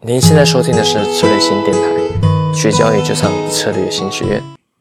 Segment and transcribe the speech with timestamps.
[0.00, 4.40] 您现在收听的是策略新电台，学交易就上策略新学院。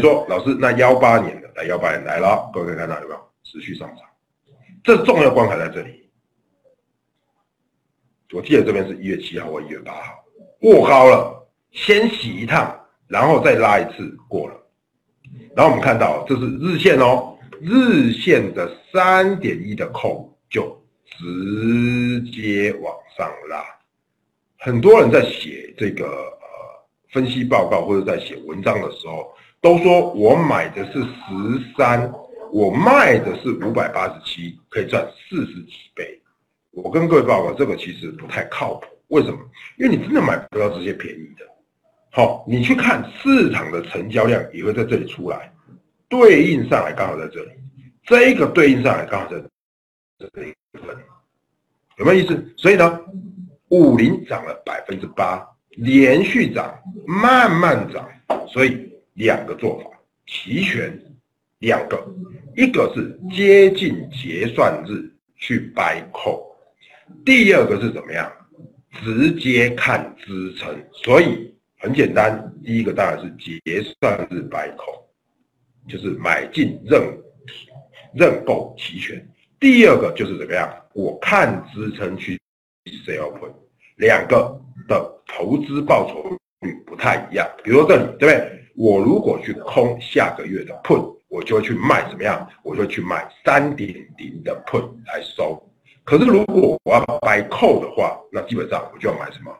[0.00, 4.04] 说老师，那幺八年的来幺八年来了，各位可以看到有没有持续上涨？
[4.84, 6.10] 这重要关卡在这里。
[8.34, 10.00] 我记得这边是一月七号或一月八号，
[10.60, 14.54] 过高了，先洗一趟，然后再拉一次过了。
[15.56, 23.64] 然后我们看到这是日线哦，日线的三点一的扣就直接往上拉。
[24.68, 26.46] 很多人在写这个呃
[27.10, 29.32] 分析报告或者在写文章的时候，
[29.62, 32.12] 都说我买的是十三，
[32.52, 36.20] 我卖的是五百八十七，可以赚四十几倍。
[36.72, 38.88] 我跟各位报告，这个其实不太靠谱。
[39.06, 39.38] 为什么？
[39.78, 41.46] 因为你真的买不到这些便宜的。
[42.10, 45.50] 好，你去看市场的成交量也会在这里出来，
[46.10, 47.52] 对应上来刚好在这里，
[48.04, 49.42] 这一个对应上来刚好在
[50.18, 50.94] 这一部分，
[51.96, 52.54] 有没有意思？
[52.58, 53.00] 所以呢？
[53.70, 58.08] 五零涨了百分之八，连续涨，慢慢涨，
[58.48, 59.90] 所以两个做法，
[60.26, 60.98] 期权
[61.58, 62.02] 两个，
[62.56, 66.42] 一个是接近结算日去 buy call，
[67.24, 68.30] 第二个是怎么样？
[69.04, 75.02] 直接看支撑，所以很简单，第一个当然是结算日 buy call，
[75.86, 77.00] 就是买进认
[78.14, 79.28] 认购期权，
[79.60, 80.74] 第二个就是怎么样？
[80.94, 82.37] 我看支撑去。
[83.04, 83.52] Sell put
[83.96, 86.22] 两个的投资报酬
[86.60, 88.62] 率不太一样，比如说这里，对不对？
[88.76, 92.48] 我如果去空下个月的 put，我就会去卖怎么样？
[92.62, 95.60] 我就去买三点零的 put 来收。
[96.04, 99.52] 可是如果我要 buy call 的话，那基本上我就要买什么？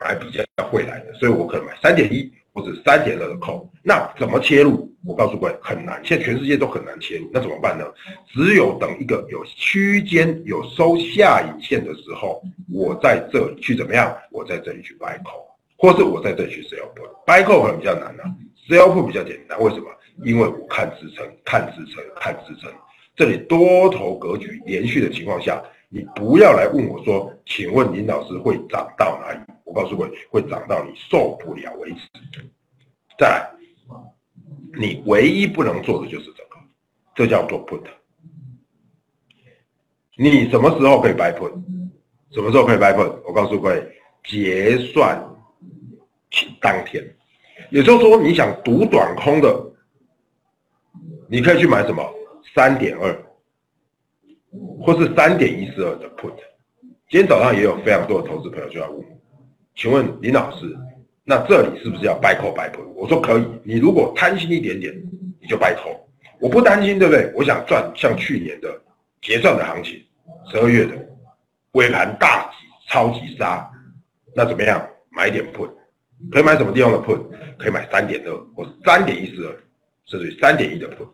[0.00, 2.32] 买比较会来的，所以我可能买三点一。
[2.52, 4.88] 或者三点二的扣，那怎么切入？
[5.06, 7.30] 我告诉各位很难，现在全世界都很难切入。
[7.32, 7.84] 那怎么办呢？
[8.26, 14.14] 只有等一个有区间、有收下影线的时候，我在这里去怎么样？
[14.30, 17.08] 我在这里去 buy call，或是我在这里去 sell put。
[17.24, 18.24] buy call 可能比较难啊
[18.68, 19.58] ，sell put 比较简单。
[19.62, 19.86] 为什么？
[20.24, 22.68] 因为我看支撑，看支撑，看支撑。
[23.14, 29.40] 这里多头格局连续的情况下，你不要来问我说，请问林老师会涨到哪里？
[29.64, 31.98] 我告诉各位，会涨到你受不了为止。
[33.18, 33.50] 再来，
[34.78, 36.56] 你唯一不能做的就是这个，
[37.14, 37.82] 这叫做 put。
[40.16, 41.52] 你什么时候可以 buy put？
[42.32, 43.20] 什么时候可以 buy put？
[43.24, 43.92] 我告诉各位，
[44.24, 45.18] 结算
[46.60, 47.02] 当天，
[47.70, 49.72] 也就是说，你想赌短空的，
[51.28, 52.04] 你可以去买什么
[52.54, 53.24] 三点二，
[54.80, 56.32] 或是三点一四二的 put。
[57.10, 59.04] 今天早上也有非常多的投资朋友就要问我。
[59.74, 60.76] 请问林老师，
[61.24, 62.86] 那这里是不是要掰扣掰 put？
[62.94, 64.94] 我说可以，你如果贪心一点点，
[65.40, 66.08] 你就掰扣。
[66.40, 67.32] 我不担心，对不对？
[67.34, 68.68] 我想赚像去年的
[69.22, 70.00] 结算的行情，
[70.50, 70.94] 十二月的
[71.72, 73.70] 尾盘大吉超级杀，
[74.34, 74.86] 那怎么样？
[75.10, 75.68] 买点 put，
[76.30, 77.20] 可以买什么地方的 put？
[77.58, 79.56] 可以买三点二或三点一四二，
[80.04, 81.08] 甚至三点一的 put，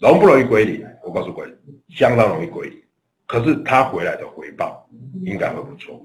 [0.00, 0.84] 容不容易归零？
[1.02, 1.48] 我告诉各位，
[1.88, 2.82] 相当容易归零。
[3.26, 4.88] 可是它回来的回报
[5.24, 6.04] 应该会不错。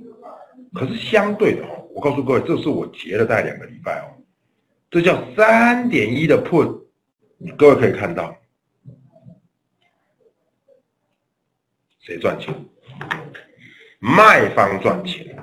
[0.74, 4.14] 可是相对的哦，我告诉各位，这是我结了大概两个礼拜哦，
[4.92, 6.82] 这叫三点一的 put，
[7.58, 8.36] 各位可以看到，
[12.02, 12.54] 谁赚钱？
[14.00, 15.36] 卖方赚钱。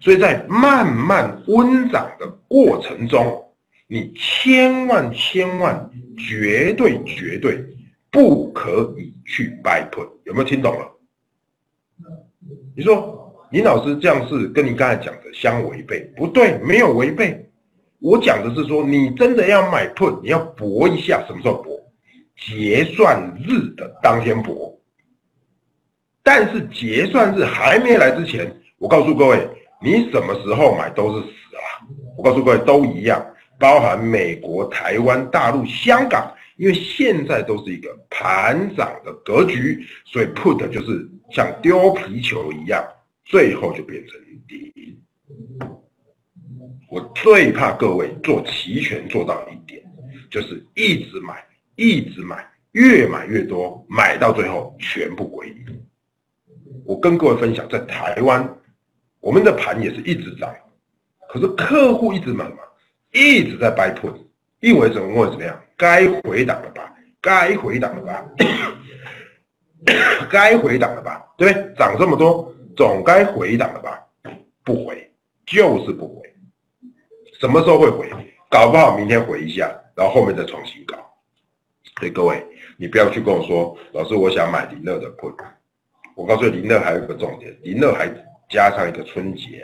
[0.00, 3.52] 所以在慢慢温涨的过程中，
[3.88, 7.64] 你千万千万绝对绝对
[8.16, 10.90] 不可以去 buy put，有没有听懂了？
[12.74, 13.22] 你说？
[13.50, 17.46] 林老师这样是跟你刚才讲的相违背，不对，没有违背。
[17.98, 21.78] 我讲的是说，你真的要买 put，你要搏一下，什么时候搏？
[22.38, 24.74] 结算日的当天搏。
[26.22, 29.46] 但是结算日还没来之前，我告诉各位，
[29.82, 31.84] 你什么时候买都是死啊！
[32.16, 33.24] 我告诉各位都一样，
[33.60, 42.84] 包含美国、台湾、大陆、香港，因为现在都是一个盘涨的格局，所以 put 就是像丢皮球一样。
[43.28, 44.72] 最后就变成跌。
[46.88, 49.82] 我最怕各位做期权做到一点，
[50.30, 51.44] 就是一直买，
[51.74, 55.66] 一直买，越买越多，买到最后全部归零。
[56.84, 58.48] 我跟各位分享，在台湾，
[59.18, 60.54] 我们的盘也是一直涨，
[61.28, 62.58] 可是客户一直买嘛，
[63.12, 64.16] 一直在掰破，
[64.60, 65.60] 因为怎么会怎么样？
[65.76, 66.92] 该回档了吧？
[67.20, 68.24] 该回档了吧？
[70.30, 71.24] 该回档了吧？
[71.36, 71.74] 对不对？
[71.76, 72.52] 涨这么多。
[72.76, 74.02] 总该回档了吧？
[74.62, 75.10] 不回，
[75.46, 76.34] 就是不回。
[77.40, 78.10] 什么时候会回？
[78.50, 80.96] 搞不好明天回一下，然后后面再重新搞。
[81.98, 82.44] 所以各位，
[82.76, 85.32] 你不要去跟我说，老师，我想买林乐的股。
[86.14, 88.08] 我告诉你，林乐还有一个重点，林乐还
[88.50, 89.62] 加上一个春节，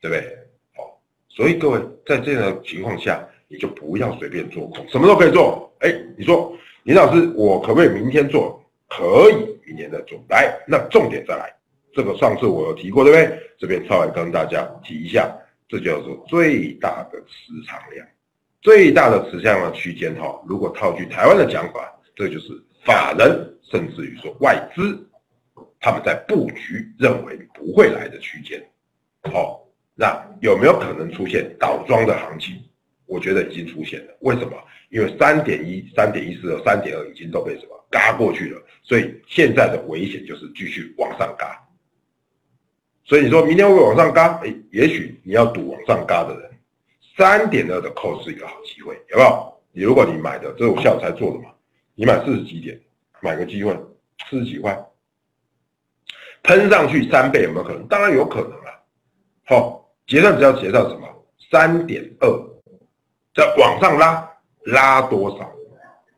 [0.00, 0.38] 对不对？
[0.76, 5.70] 好，所以各位在这样的情况下，你就不要随便做空，什么都可以做。
[5.80, 8.58] 哎，你说林老师，我可不可以明天做？
[8.88, 9.34] 可以，
[9.66, 10.18] 明天再做。
[10.30, 11.54] 来，那重点再来，
[11.92, 13.38] 这个上次我有提过，对不对？
[13.58, 15.30] 这边稍微跟大家提一下，
[15.68, 18.06] 这叫做最大的持仓量，
[18.62, 20.42] 最大的持仓量区间哈。
[20.46, 22.52] 如果套句台湾的讲法，这就是
[22.86, 25.06] 法人甚至于说外资。
[25.78, 28.62] 他们在布局，认为不会来的区间，
[29.30, 32.56] 好，那有没有可能出现倒装的行情？
[33.12, 34.16] 我觉得已经出现了。
[34.20, 34.56] 为什么？
[34.88, 41.62] 因为三点一、三点一四和三点二已经都被什么嘎过去了，所以现在的危险就是继续往上嘎。
[43.04, 44.40] 所以你说明天会往上嘎？
[44.44, 46.50] 哎，也许你要赌往上嘎的人，
[47.16, 49.52] 三点二的扣是一个好机会，有没有？
[49.72, 51.50] 你如果你买的，这是我下午才做的嘛，
[51.94, 52.80] 你买四十几点，
[53.20, 53.76] 买个机会，
[54.30, 54.78] 四十几块。
[56.42, 57.86] 喷上去三倍有没有可能？
[57.88, 58.84] 当然有可能了。
[59.46, 61.08] 好，结算只要结算什么？
[61.50, 62.28] 三点二，
[63.34, 64.30] 再往上拉，
[64.64, 65.50] 拉多少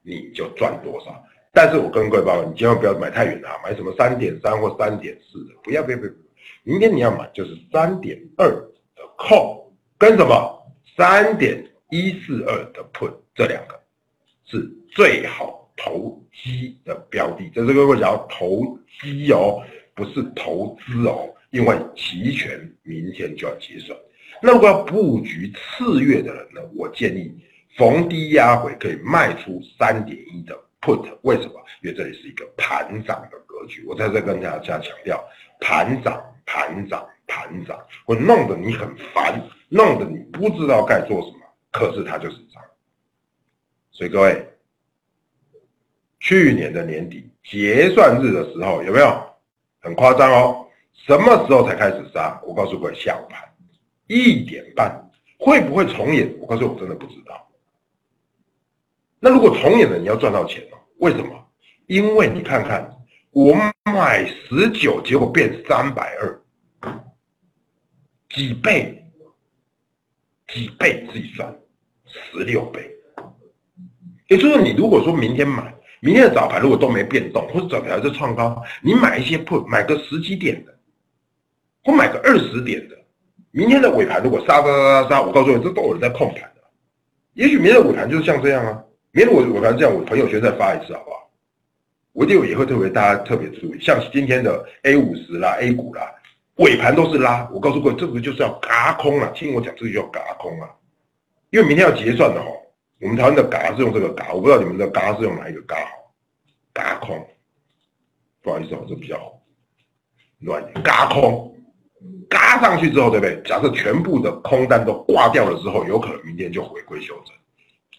[0.02, 1.24] 你就赚多少。
[1.52, 6.12] 但是我跟各位报告，你千万不要买太远啊，买什么三点三或三点四的，不要，不要，不要。
[6.62, 9.64] 明天你要买就是三点二的 call，
[9.96, 10.62] 跟什么
[10.96, 13.80] 三点一四二的 put，这两个
[14.44, 17.50] 是最好投机的标的。
[17.54, 19.62] 这是各位讲要投机哦。
[19.96, 23.96] 不是投资哦，因为期权明天就要结算。
[24.42, 26.60] 那如果要布局次月的人呢？
[26.74, 27.34] 我建议
[27.76, 31.02] 逢低压回可以卖出三点一的 put。
[31.22, 31.54] 为什么？
[31.82, 33.84] 因为这里是一个盘涨的格局。
[33.86, 35.24] 我在这跟大家强调，
[35.60, 41.38] 盘涨、盘涨、盘涨，会弄得你很烦，弄得你不知道该做什么。
[41.70, 42.62] 可是它就是涨。
[43.90, 44.46] 所以各位，
[46.20, 49.30] 去年的年底结算日的时候，有没有？
[49.80, 50.66] 很夸张哦，
[51.06, 52.40] 什么时候才开始杀？
[52.46, 53.46] 我告诉各位，下午盘
[54.06, 56.32] 一点半会不会重演？
[56.38, 57.50] 我告诉我真的不知道。
[59.20, 60.78] 那如果重演了，你要赚到钱哦。
[60.98, 61.46] 为什么？
[61.86, 62.94] 因为你看看，
[63.30, 63.54] 我
[63.84, 67.00] 买十九，结果变三百二，
[68.30, 69.04] 几倍？
[70.48, 71.06] 几倍？
[71.12, 71.54] 自己算，
[72.06, 72.90] 十六倍。
[74.28, 75.74] 也就是，你如果说明天买。
[76.00, 80.78] 明天的早盘如果都没变动，或者早盘还是创高，你买一些 put，买个十几点的，
[81.82, 83.03] 或买个二十点的。
[83.56, 86.62] 明天的尾盘如果杀杀杀杀，我告诉你，这都有人在控盘的。
[87.34, 91.30] 也许明天的尾盘就是像这样啊，明天尾尾盘这样，我朋友圈再发一次好不好？
[92.12, 96.12] 我一定也会特别大家特别注意，像今天的 A 五十啦、A 股啦，
[96.56, 97.48] 尾盘都是拉。
[97.52, 100.68] 我告诉各位，这个就是要嘎空了，听我讲，这个叫嘎空啊，
[101.50, 102.50] 因为明天要结算的哦。
[103.00, 106.12] 我们台湾的嘎是用这个嘎，我不知道你们的嘎是用哪一个嘎好？
[106.72, 107.24] 嘎空，
[108.42, 109.16] 不好意思，我这比较
[110.40, 110.60] 乱。
[110.82, 111.53] 嘎空，
[112.28, 113.40] 嘎上去之后，对不对？
[113.44, 117.34] 假设全部的空单都挂掉了之后，有可能明天就回归修正。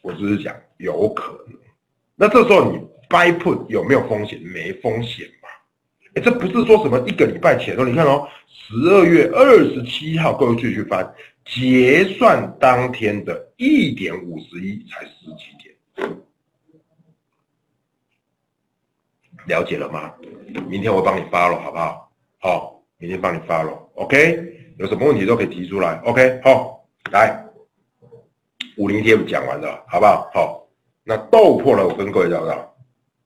[0.01, 1.57] 我只是讲有可能。
[2.15, 2.79] 那这时候你
[3.09, 4.39] buy put 有没有风险？
[4.41, 5.49] 没风险嘛？
[6.15, 11.13] 哎，这不是说什么一个礼拜前哦，你看哦，十二月二十七号，各位继续翻。
[11.43, 15.43] 结算当天的一点五十一才十几
[15.97, 16.17] 点，
[19.47, 20.11] 了解了吗？
[20.67, 22.11] 明天我帮你发了，好不好？
[22.39, 24.75] 好，明天帮你发了，OK？
[24.77, 26.39] 有什么问题都可以提出来，OK？
[26.43, 27.43] 好，来，
[28.77, 30.29] 五零天讲完了，好不好？
[30.33, 30.67] 好，
[31.03, 32.73] 那豆破呢，我跟各位讲讲，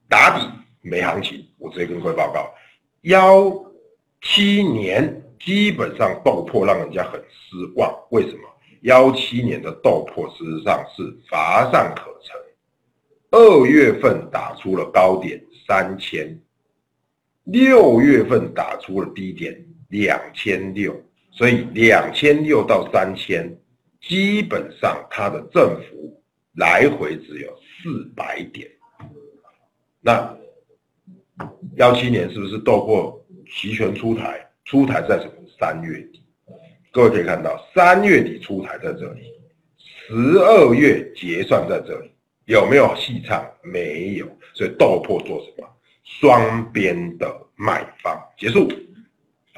[0.08, 0.48] 打底
[0.80, 2.52] 没行情，我直接跟各位报告，
[3.02, 3.52] 幺
[4.20, 5.22] 七年。
[5.42, 8.42] 基本上豆粕让人家很失望，为什么？
[8.82, 12.36] 幺七年的豆粕事实上是乏善可陈，
[13.30, 16.38] 二月份打出了高点三千，
[17.44, 23.54] 六月份打出了低点两千六，所以两千六到三千，
[24.00, 26.20] 基本上它的振幅
[26.56, 28.68] 来回只有四百点。
[30.00, 30.36] 那
[31.76, 33.20] 幺七年是不是豆粕
[33.52, 34.44] 齐全出台？
[34.64, 35.32] 出台在什么？
[35.58, 36.22] 三月底，
[36.90, 39.22] 各位可以看到，三月底出台在这里，
[39.76, 42.10] 十二月结算在这里，
[42.46, 43.44] 有没有细唱？
[43.62, 45.68] 没有，所以豆粕做什么？
[46.02, 48.70] 双边的卖方结束，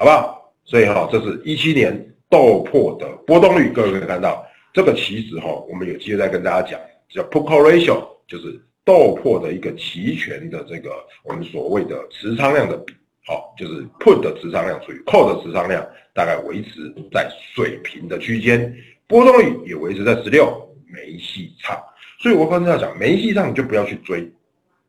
[0.03, 0.51] 好不好？
[0.65, 1.97] 所以哈，这是一七年
[2.29, 10.91] 豆粕的波动率，各位可以看到，这个其实哈，我们有机会再跟大家讲，叫 put call ratio，就是豆粕的一个期权的这个
[11.23, 12.93] 我们所谓的持仓量的比。
[13.25, 15.81] 好，就是 put 的持仓量除以 call 的持仓量，
[16.13, 18.75] 大概维持在水平的区间，
[19.07, 21.81] 波动率也维持在十六，没戏唱。
[22.19, 24.29] 所以我刚才要讲，没戏唱就不要去追，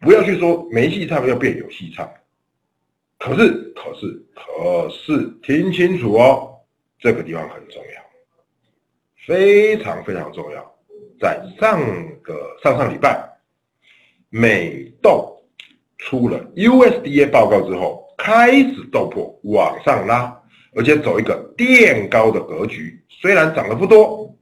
[0.00, 2.10] 不要去说没戏唱要变有戏唱，
[3.24, 6.60] 可是，可是，可是，听清楚哦，
[6.98, 8.02] 这个地方很重要，
[9.26, 10.74] 非常非常重要。
[11.18, 11.80] 在上
[12.20, 13.26] 个上上礼拜，
[14.28, 15.42] 美豆
[15.96, 20.38] 出了 USDA 报告之后，开始豆粕往上拉，
[20.76, 23.02] 而且走一个垫高的格局。
[23.08, 24.36] 虽然涨得不多，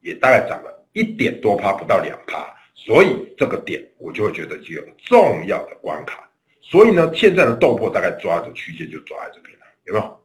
[0.00, 2.52] 也大概涨了一点多趴，不到两趴。
[2.74, 6.28] 所以这个点我就会觉得具有重要的关卡。
[6.70, 10.20] 所以呢，现在的豆粕大概抓着区间就抓在这边了，有没有？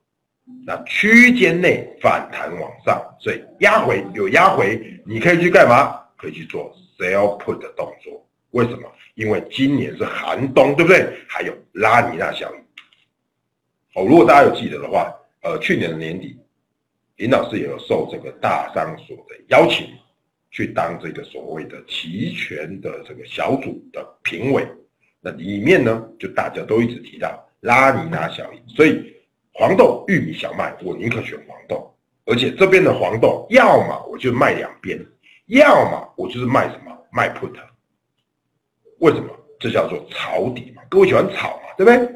[0.66, 6.00] 那区间内反弹往上，所以压回有压回，你可以去干嘛？
[6.18, 8.26] 可以去做 sell put 的动作。
[8.52, 8.92] 为什么？
[9.14, 11.08] 因为今年是寒冬，对不对？
[11.28, 12.62] 还有拉尼娜效应。
[13.94, 16.36] 哦，如果大家有记得的话，呃，去年的年底，
[17.18, 19.88] 林老师也有受这个大商所的邀请，
[20.50, 24.66] 去当这个所谓的期权的这个小组的评委。
[25.22, 29.14] 那里面呢，就大家都一直提到拉尼娜效应，所以
[29.54, 31.94] 黄豆、玉米、小麦，我宁可选黄豆。
[32.26, 35.00] 而且这边的黄豆，要么我就卖两边，
[35.48, 37.54] 要么我就是卖什么卖 put。
[39.00, 39.36] 为什么？
[39.60, 40.82] 这叫做抄底嘛？
[40.90, 42.16] 各位喜欢炒嘛，对不对？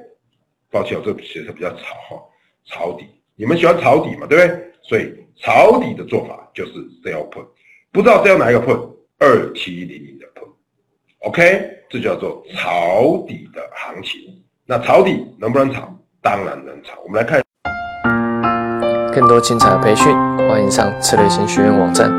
[0.70, 2.24] 抱歉，我这写的比较炒哈，
[2.66, 3.06] 抄底。
[3.36, 4.72] 你们喜欢抄底嘛，对不对？
[4.82, 7.46] 所以抄底的做法就是 sell put，
[7.92, 14.20] 不知道 sell 哪一个 put，二七零零的 put，OK，这叫做抄底的行情。
[14.66, 15.88] 那抄底能不能炒？
[16.24, 16.94] 当然能炒。
[17.06, 17.40] 我们来看
[19.14, 20.12] 更多精彩的培训，
[20.50, 22.10] 欢迎上策略型学院网站。